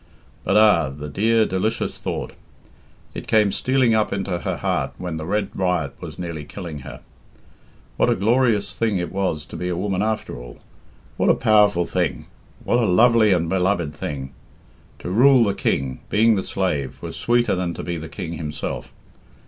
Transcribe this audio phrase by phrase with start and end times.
[0.43, 0.89] But ah!
[0.89, 2.33] the dear delicious thought!
[3.13, 7.01] It came stealing up into her heart when the red riot was nearly killing her.
[7.97, 10.57] What a glorious thing it was to be a woman after all!
[11.17, 12.25] What a powerful thing!
[12.63, 14.31] What a lovely and beloved thing!
[14.97, 18.91] To rule the king, being the slave, was sweeter than to be the king himself.